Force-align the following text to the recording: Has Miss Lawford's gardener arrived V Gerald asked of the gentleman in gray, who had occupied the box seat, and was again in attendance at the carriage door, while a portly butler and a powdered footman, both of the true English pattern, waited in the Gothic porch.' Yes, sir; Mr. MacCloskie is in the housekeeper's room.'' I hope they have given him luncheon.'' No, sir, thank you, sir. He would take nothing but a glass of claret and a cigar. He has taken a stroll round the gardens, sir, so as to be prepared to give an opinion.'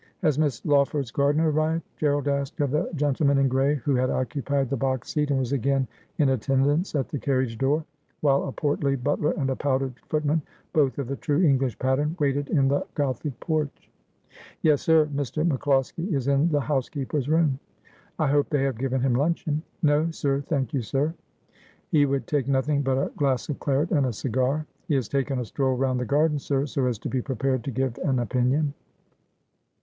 Has 0.23 0.39
Miss 0.39 0.65
Lawford's 0.65 1.11
gardener 1.11 1.51
arrived 1.51 1.83
V 1.83 1.89
Gerald 1.99 2.27
asked 2.27 2.59
of 2.59 2.71
the 2.71 2.89
gentleman 2.95 3.37
in 3.37 3.47
gray, 3.47 3.75
who 3.75 3.93
had 3.93 4.09
occupied 4.09 4.67
the 4.71 4.75
box 4.75 5.11
seat, 5.13 5.29
and 5.29 5.37
was 5.39 5.51
again 5.53 5.87
in 6.17 6.29
attendance 6.29 6.95
at 6.95 7.07
the 7.07 7.19
carriage 7.19 7.55
door, 7.59 7.85
while 8.21 8.47
a 8.47 8.51
portly 8.51 8.95
butler 8.95 9.29
and 9.37 9.51
a 9.51 9.55
powdered 9.55 9.93
footman, 10.09 10.41
both 10.73 10.97
of 10.97 11.07
the 11.07 11.17
true 11.17 11.43
English 11.43 11.77
pattern, 11.77 12.15
waited 12.19 12.49
in 12.49 12.67
the 12.67 12.83
Gothic 12.95 13.39
porch.' 13.41 13.91
Yes, 14.63 14.81
sir; 14.81 15.05
Mr. 15.13 15.47
MacCloskie 15.47 16.11
is 16.11 16.27
in 16.27 16.49
the 16.49 16.61
housekeeper's 16.61 17.29
room.'' 17.29 17.59
I 18.17 18.25
hope 18.25 18.49
they 18.49 18.63
have 18.63 18.79
given 18.79 19.01
him 19.01 19.13
luncheon.'' 19.13 19.61
No, 19.83 20.09
sir, 20.09 20.41
thank 20.41 20.73
you, 20.73 20.81
sir. 20.81 21.13
He 21.91 22.07
would 22.07 22.25
take 22.25 22.47
nothing 22.47 22.81
but 22.81 22.97
a 22.97 23.11
glass 23.17 23.49
of 23.49 23.59
claret 23.59 23.91
and 23.91 24.07
a 24.07 24.13
cigar. 24.13 24.65
He 24.87 24.95
has 24.95 25.07
taken 25.07 25.37
a 25.37 25.45
stroll 25.45 25.77
round 25.77 25.99
the 25.99 26.05
gardens, 26.05 26.43
sir, 26.43 26.65
so 26.65 26.87
as 26.87 26.97
to 26.97 27.07
be 27.07 27.21
prepared 27.21 27.63
to 27.65 27.69
give 27.71 27.99
an 27.99 28.17
opinion.' 28.17 28.73